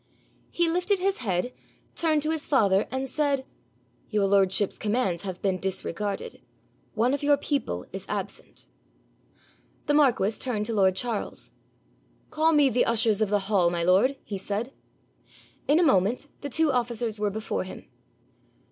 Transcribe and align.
He 0.49 0.67
lifted 0.67 0.97
his 0.97 1.19
head, 1.19 1.53
turned 1.93 2.23
to 2.23 2.31
his 2.31 2.47
father, 2.47 2.87
and 2.89 3.07
said, 3.07 3.45
'Your 4.09 4.25
lordship's 4.25 4.79
commands 4.79 5.21
have 5.21 5.43
been 5.43 5.59
disregarded. 5.59 6.41
One 6.95 7.13
of 7.13 7.21
your 7.21 7.37
people 7.37 7.85
is 7.93 8.07
absent.' 8.09 8.65
The 9.85 9.93
marquis 9.93 10.39
turned 10.39 10.65
to 10.65 10.73
lord 10.73 10.95
Charles. 10.95 11.51
'Call 12.31 12.51
me 12.53 12.67
the 12.67 12.85
ushers 12.85 13.21
of 13.21 13.29
the 13.29 13.41
hall, 13.45 13.69
my 13.69 13.83
lord,' 13.83 14.17
he 14.23 14.39
said. 14.39 14.73
In 15.67 15.79
a 15.79 15.83
moment 15.83 16.25
the 16.41 16.49
two 16.49 16.71
officers 16.71 17.19
were 17.19 17.29
before 17.29 17.63
him. 17.63 17.87